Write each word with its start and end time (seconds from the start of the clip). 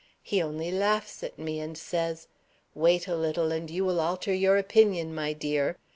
He 0.23 0.41
only 0.41 0.71
laughs 0.71 1.21
at 1.21 1.37
me, 1.37 1.59
and 1.59 1.77
says, 1.77 2.27
'Wait 2.73 3.07
a 3.07 3.15
little, 3.15 3.51
and 3.51 3.69
you 3.69 3.85
will 3.85 3.99
alter 3.99 4.33
your 4.33 4.57
opinion, 4.57 5.13
my 5.13 5.31
dear.' 5.31 5.77